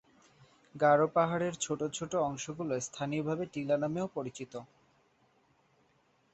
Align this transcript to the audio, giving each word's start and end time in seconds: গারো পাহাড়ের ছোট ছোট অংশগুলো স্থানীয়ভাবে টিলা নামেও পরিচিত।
গারো 0.75 1.07
পাহাড়ের 1.15 1.53
ছোট 1.55 1.79
ছোট 1.93 2.11
অংশগুলো 2.27 2.73
স্থানীয়ভাবে 2.79 3.43
টিলা 3.53 3.75
নামেও 3.77 4.07
পরিচিত। 4.15 4.53